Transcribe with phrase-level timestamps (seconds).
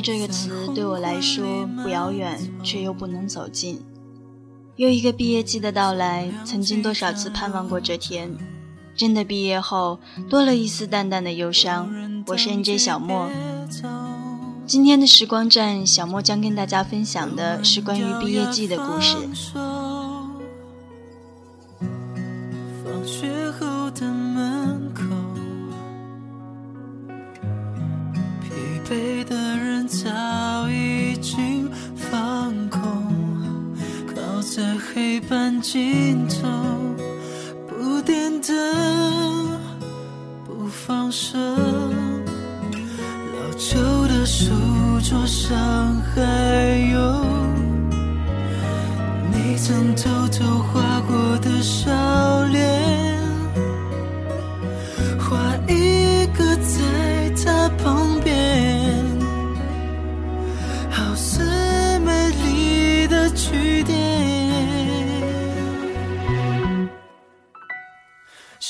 [0.00, 3.82] 这个词对我来说不遥远，却又不能走近。
[4.76, 8.34] 又一个毕业季的到来，曾经多少次盼望过这天，
[8.96, 9.98] 真的毕业后，
[10.28, 12.24] 多了一丝淡淡的忧伤。
[12.28, 13.28] 我是 NJ 小莫，
[14.66, 19.16] 今天的时光站，小莫将跟大家分享的是关于毕业季的故事。
[22.82, 25.02] 放学后的门口
[35.10, 36.46] 陪伴尽头，
[37.66, 39.58] 不点灯，
[40.46, 41.36] 不放手。
[41.36, 43.76] 老旧
[44.06, 44.52] 的书
[45.02, 46.22] 桌上还
[46.92, 47.24] 有
[49.32, 50.19] 你曾偷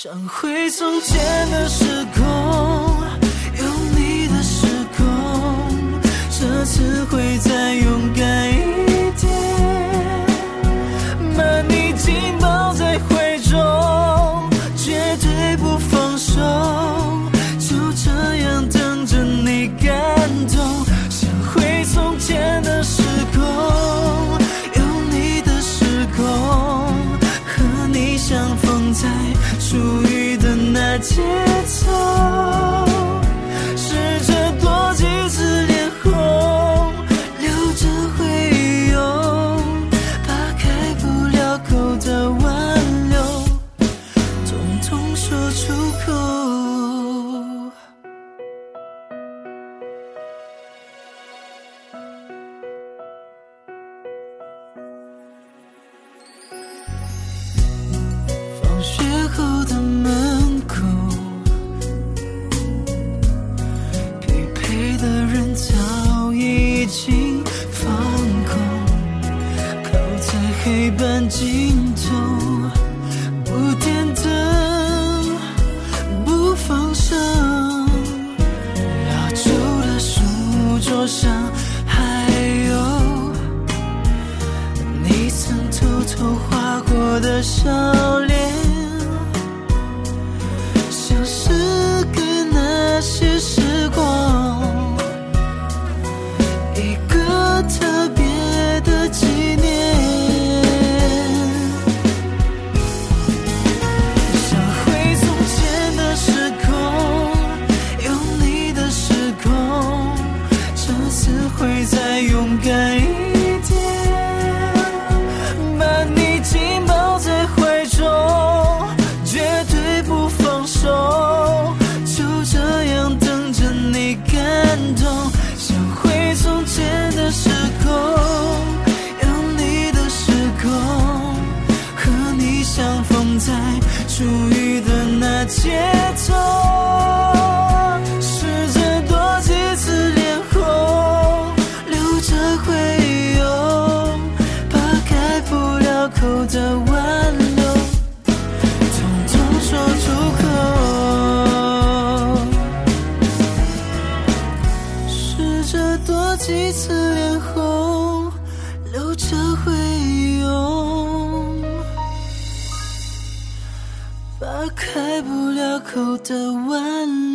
[0.02, 1.84] 想回从前的时
[2.16, 2.24] 空，
[3.58, 5.04] 有你的时空，
[6.30, 8.59] 这次会再勇敢一
[31.20, 31.49] 那
[81.10, 81.28] 上
[81.84, 82.30] 还
[82.68, 83.32] 有
[85.02, 88.09] 你曾偷偷划过的伤。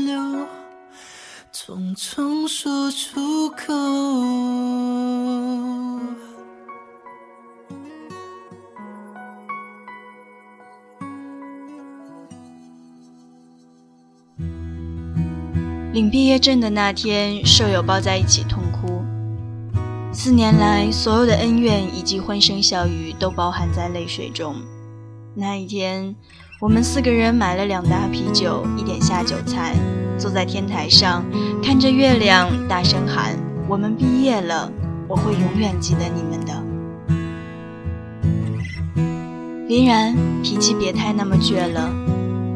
[0.05, 0.47] 留，
[1.53, 3.73] 匆匆说出口。
[15.93, 19.01] 领毕业证的那天，舍友抱在一起痛哭。
[20.11, 24.55] 四年来，所有的恩怨以及欢声笑语都包含在泪水中。
[25.35, 26.15] 那一天。
[26.61, 29.75] 我们四个人买了两大啤酒，一点下酒菜，
[30.17, 31.21] 坐在天台上，
[31.61, 33.37] 看着月亮，大声喊
[33.67, 34.71] ：“我们毕业了，
[35.05, 36.63] 我会永远记得你们的。”
[39.67, 41.93] 林然，脾气别太那么倔了。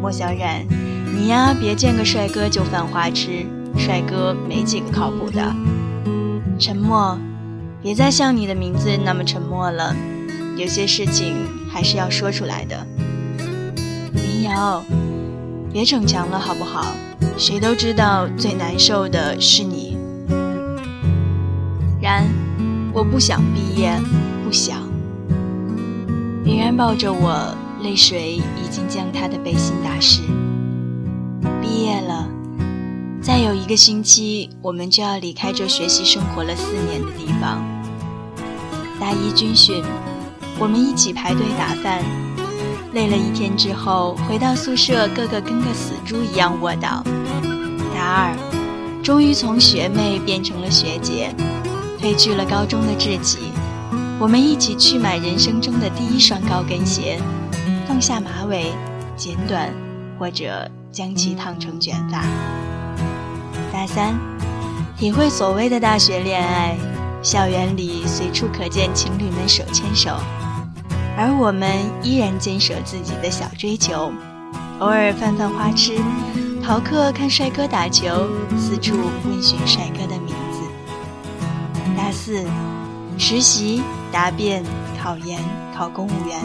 [0.02, 0.66] 莫小冉，
[1.14, 3.46] 你呀，别见个帅哥就犯花痴，
[3.78, 5.54] 帅哥没几个靠谱的。
[6.58, 7.20] 沉默，
[7.82, 9.94] 别再像你的名字那么沉默了，
[10.56, 11.36] 有些事情
[11.70, 12.88] 还是要说出来的。
[14.44, 14.84] 瑶，
[15.72, 16.86] 别逞强了好不好？
[17.38, 19.98] 谁都知道最难受的是你。
[22.02, 22.28] 然
[22.94, 23.98] 我不想毕业，
[24.44, 24.78] 不想。
[26.44, 30.22] 别人抱着我，泪水已经将他的背心打湿。
[31.62, 32.28] 毕业了，
[33.22, 37.62] 再有一个星期，我们就要离开这学习生活了四年的地方。
[39.00, 39.84] 大一军训，
[40.58, 42.04] 我们一起排队打饭，
[42.94, 47.04] 累了一天之后，回到宿舍，个个跟个死猪一样卧倒。
[47.94, 48.36] 大二，
[49.04, 51.34] 终于从学妹变成了学姐，
[52.02, 53.52] 褪去了高中的稚气。
[54.20, 57.20] 我们一起去买人生中的第一双高跟鞋，
[57.88, 58.74] 放下马尾，
[59.16, 59.72] 剪短，
[60.18, 62.24] 或者将其烫成卷发。
[63.72, 64.16] 大三，
[64.98, 66.76] 体会所谓的大学恋爱，
[67.22, 70.18] 校园里随处可见情侣们手牵手，
[71.22, 71.70] 而我们
[72.02, 74.10] 依然坚守自己的小追求，
[74.80, 76.00] 偶尔犯犯花痴，
[76.64, 78.26] 逃课看帅哥打球，
[78.58, 78.96] 四处
[79.26, 80.62] 问询帅哥的名字。
[81.98, 82.46] 大四，
[83.18, 83.84] 实习。
[84.12, 84.64] 答辩、
[85.00, 85.40] 考研、
[85.72, 86.40] 考公务员，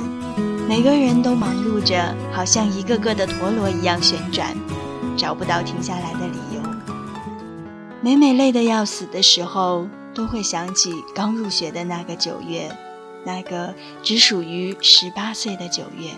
[0.68, 4.54] 每个人都忙碌着，好像一个个的陀螺一样旋转，
[5.16, 6.60] 找不到停下来的理由。
[8.02, 12.70] 每每累得要死的时候，都会想起刚入学的那个九月，
[13.24, 16.10] 那个只属于十八岁的九月。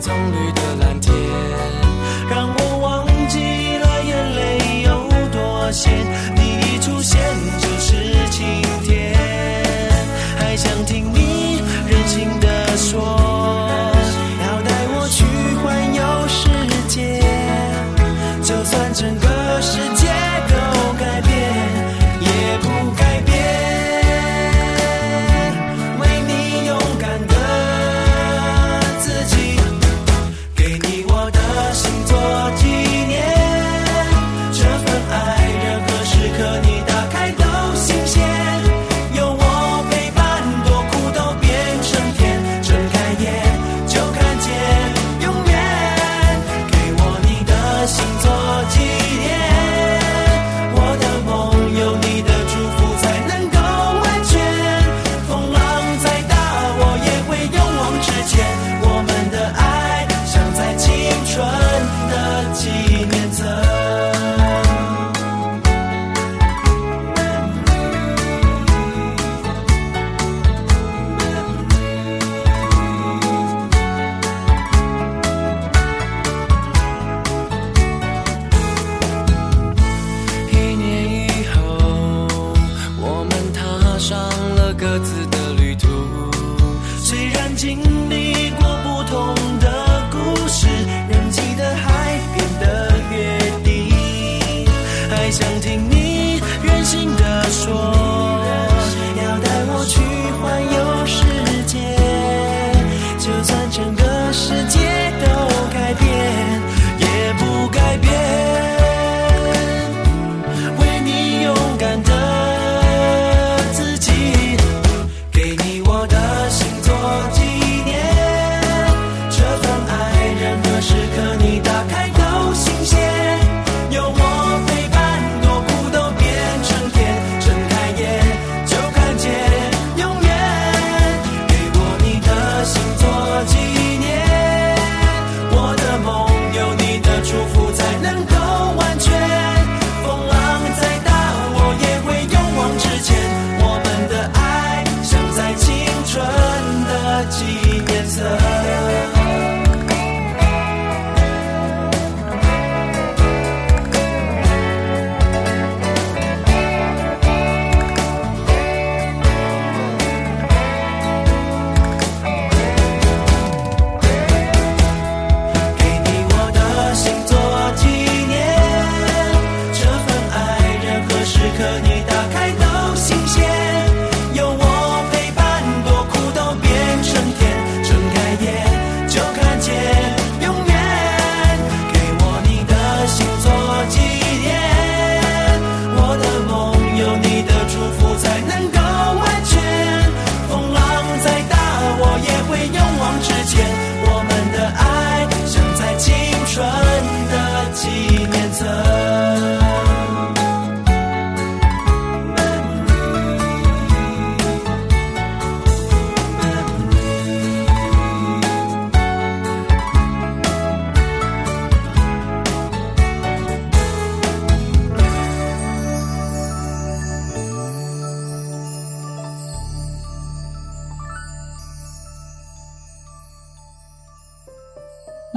[0.00, 1.12] 葱绿的蓝天
[2.30, 3.38] 让我忘记
[3.78, 6.47] 了眼泪有多咸。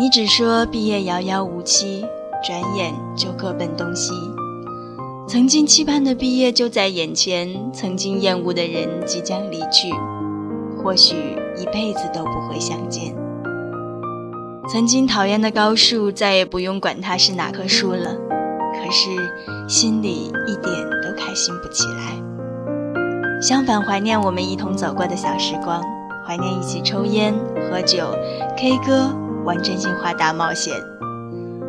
[0.02, 2.04] 你只说毕业遥遥无期，
[2.44, 4.12] 转眼就各奔东西。
[5.28, 9.94] 曾经期盼的毕业就在眼前，曾经厌恶的人即将离去，
[10.76, 13.16] 或许一辈子都不会相见。
[14.68, 18.16] 曾经讨厌的高数，再也不用管它是哪棵树了，
[18.74, 19.12] 可是
[19.70, 23.40] 心里一点都开心不起来。
[23.40, 25.80] 相反，怀念我们一同走过的小时光，
[26.26, 27.36] 怀念一起抽烟、
[27.70, 28.16] 喝酒、
[28.58, 29.16] K 歌。
[29.44, 30.76] 玩真心话大冒险，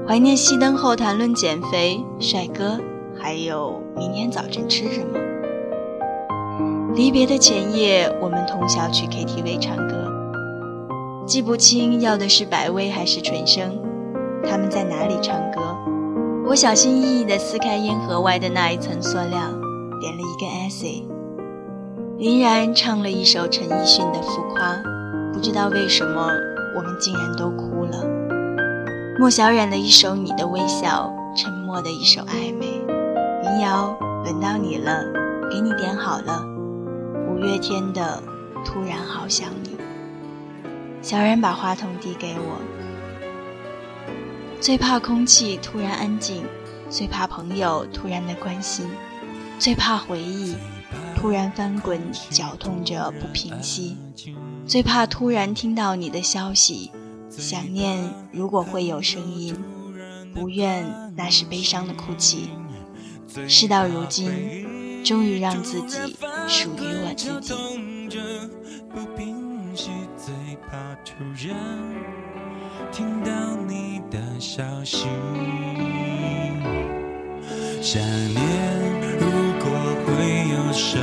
[0.07, 2.79] 怀念熄灯后谈论减肥、帅哥，
[3.19, 5.19] 还有明天早晨吃什么。
[6.95, 10.13] 离别的前夜，我们通宵去 KTV 唱歌，
[11.27, 13.79] 记不清要的是百威还是纯生，
[14.45, 15.63] 他们在哪里唱歌？
[16.45, 19.31] 我小心翼翼地撕开烟盒外的那一层塑料，
[19.99, 21.05] 点了一根 acid。
[22.19, 24.75] 林然唱了一首陈奕迅的《浮夸》，
[25.33, 26.52] 不知道为什么。
[26.75, 28.05] 我们竟然都哭了。
[29.19, 32.81] 莫小冉的一首《你的微笑》，沉默的一首《暧昧》。
[33.43, 35.05] 民谣，轮到你了，
[35.51, 36.45] 给你点好了。
[37.29, 38.23] 五月天的
[38.65, 39.71] 《突然好想你》。
[41.03, 42.59] 小冉把话筒递给我。
[44.61, 46.45] 最怕空气突然安静，
[46.89, 48.89] 最怕朋友突然的关心，
[49.59, 50.55] 最怕回忆
[51.17, 52.01] 突然翻滚，
[52.31, 53.97] 绞痛着不平息。
[54.67, 56.91] 最怕突然听到你的消息，
[57.31, 57.99] 想念
[58.31, 59.55] 如果会有声音，
[60.35, 62.51] 不愿那是悲伤的哭泣。
[63.49, 66.17] 事到如今，终于让自己
[66.49, 67.55] 属于我自己。
[70.17, 70.33] 最
[70.69, 71.15] 怕突
[71.49, 71.57] 然
[72.93, 73.31] 听到
[73.67, 75.07] 你的消息
[77.81, 78.41] 想念
[79.19, 79.27] 如
[79.59, 79.67] 果
[80.07, 80.11] 会
[80.51, 81.03] 有声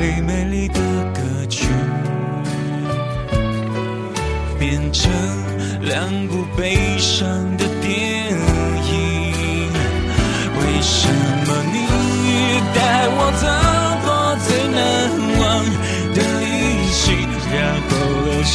[0.00, 0.78] 最美丽的
[1.12, 1.66] 歌曲，
[4.56, 5.10] 变成
[5.80, 7.26] 两部悲伤
[7.56, 9.72] 的电影。
[10.56, 11.08] 为什
[11.44, 11.76] 么你
[12.72, 12.78] 带
[13.10, 13.44] 我走
[14.04, 14.08] 过
[14.46, 14.78] 最难
[15.40, 15.42] 忘
[16.14, 16.46] 的旅
[16.92, 17.02] 行，
[17.52, 17.58] 然
[17.90, 17.90] 后
[18.24, 18.54] 留下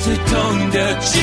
[0.00, 0.34] 最痛
[0.70, 1.22] 的记忆？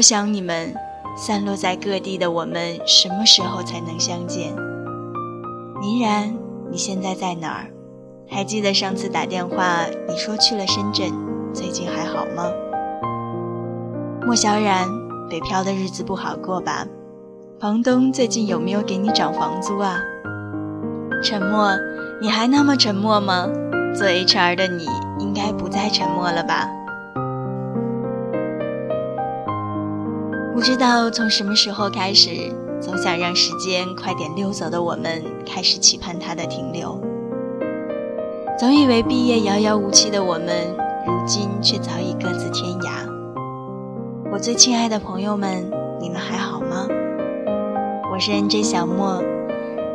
[0.00, 0.72] 好想你们，
[1.14, 4.56] 散落在各地的我们，什么时候才能相见？
[5.78, 6.34] 倪然，
[6.70, 7.66] 你现在在哪儿？
[8.26, 11.12] 还记得上次打电话你说去了深圳，
[11.52, 12.50] 最近还好吗？
[14.24, 14.88] 莫小冉，
[15.28, 16.86] 北漂的日子不好过吧？
[17.60, 19.98] 房东最近有没有给你涨房租啊？
[21.22, 21.76] 沉默，
[22.22, 23.46] 你还那么沉默吗？
[23.94, 24.86] 做 HR 的你
[25.18, 26.66] 应该不再沉默了吧？
[30.60, 37.00] 不知道从什么时候开始，总想让时间快点溜走的我们，开始期盼它的停留。
[38.58, 42.90] 总以为毕业遥遥无期的我们，如今却早已各自天涯。
[44.30, 45.64] 我最亲爱的朋友们，
[45.98, 46.86] 你们还好吗？
[48.12, 49.22] 我是 NJ 小莫。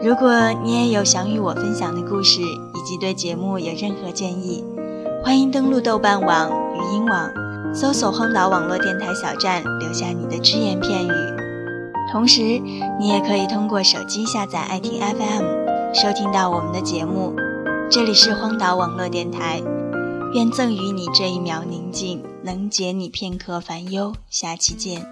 [0.02, 4.66] 如果你也有想与我分享的故事，以及对节目有任何建议，
[5.24, 7.45] 欢迎登录豆瓣网、语音网。
[7.76, 11.12] 搜索荒岛网络电台小站，留下你的只言片语。
[12.10, 12.42] 同时，
[12.98, 17.36] 你也可以通过手机下载爱听 FM，收听到我们的节目。
[17.92, 19.62] 这里是荒岛网络电台，
[20.34, 24.14] 愿赠予你这一秒宁静，能解你片刻烦忧。
[24.30, 25.06] 下期见。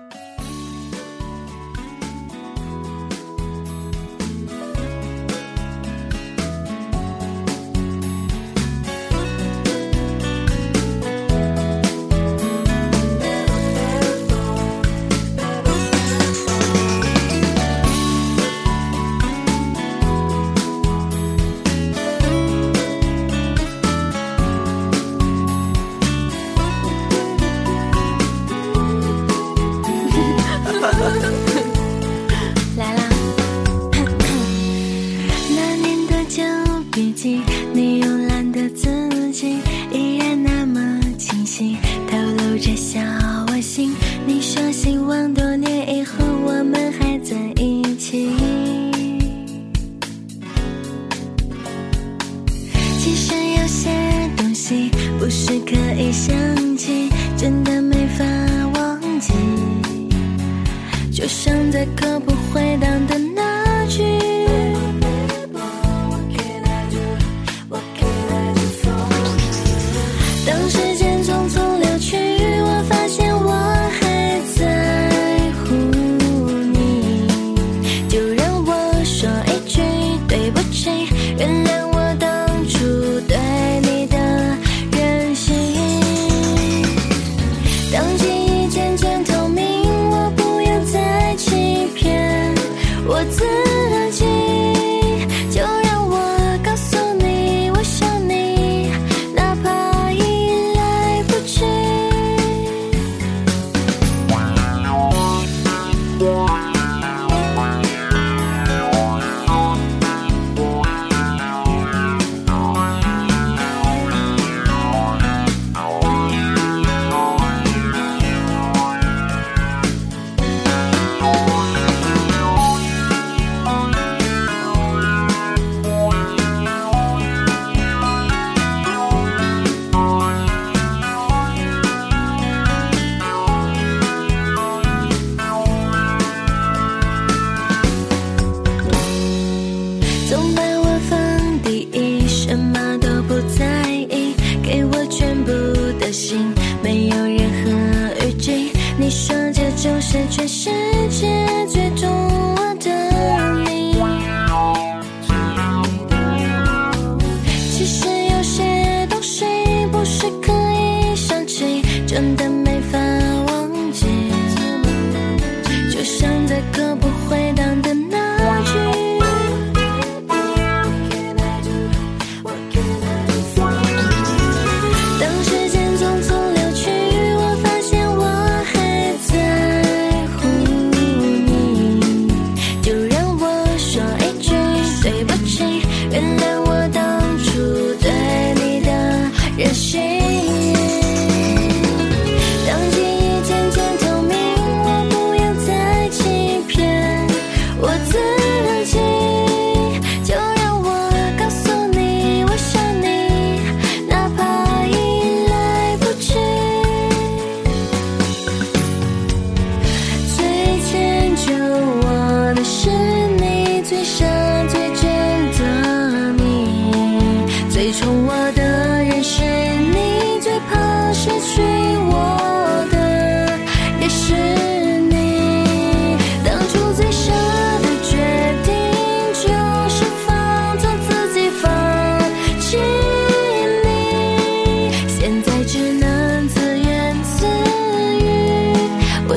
[150.29, 150.71] 全世
[151.09, 151.42] 界。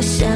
[0.09, 0.36] 我